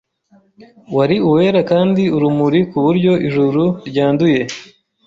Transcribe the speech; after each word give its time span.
wari 0.95 1.17
uwera 1.27 1.59
kandi 1.71 2.03
urumuri 2.15 2.59
kuburyo 2.71 3.11
Ijuru 3.27 3.63
ryanduye 3.89 4.41